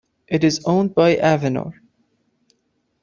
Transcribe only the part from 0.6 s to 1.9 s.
owned by Avinor.